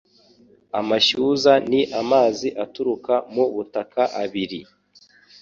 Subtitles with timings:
[0.79, 4.59] Amashyuza ni amazi aturuka mu butaka abiri